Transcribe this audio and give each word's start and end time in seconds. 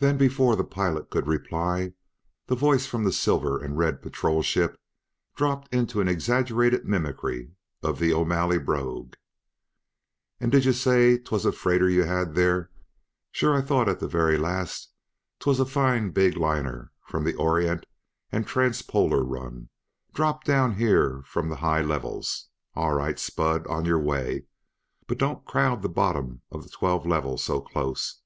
Then, 0.00 0.16
before 0.18 0.56
the 0.56 0.64
pilot 0.64 1.08
could 1.08 1.28
reply, 1.28 1.92
the 2.48 2.56
voice 2.56 2.84
from 2.86 3.04
the 3.04 3.12
silver 3.12 3.62
and 3.62 3.78
red 3.78 4.02
patrol 4.02 4.42
ship 4.42 4.76
dropped 5.36 5.72
into 5.72 6.00
an 6.00 6.08
exaggerated 6.08 6.84
mimicry 6.84 7.52
of 7.80 8.00
the 8.00 8.12
O'Malley 8.12 8.58
brogue 8.58 9.14
"And 10.40 10.50
did 10.50 10.64
yez 10.64 10.80
say 10.80 11.16
'twas 11.18 11.46
a 11.46 11.52
freighter 11.52 11.88
you 11.88 12.02
had 12.02 12.34
there? 12.34 12.72
Sure, 13.30 13.54
I 13.56 13.60
thot 13.62 13.88
at 13.88 14.00
th' 14.00 14.10
very 14.10 14.36
last 14.36 14.88
'twas 15.38 15.60
a 15.60 15.64
foine 15.64 16.10
big 16.10 16.36
liner 16.36 16.90
from 17.04 17.22
the 17.22 17.36
Orient 17.36 17.86
and 18.32 18.48
Transpolar 18.48 19.22
run, 19.22 19.68
dropped 20.12 20.44
down 20.44 20.74
here 20.74 21.22
from 21.24 21.50
the 21.50 21.58
hoigh 21.62 21.84
livils! 21.84 22.46
All 22.74 22.94
right, 22.94 23.16
Spud; 23.16 23.64
on 23.68 23.84
your 23.84 24.00
way! 24.00 24.46
But 25.06 25.18
don't 25.18 25.44
crowd 25.44 25.82
the 25.82 25.88
bottom 25.88 26.42
of 26.50 26.64
the 26.64 26.68
Twelve 26.70 27.06
Level 27.06 27.38
so 27.38 27.60
close. 27.60 28.22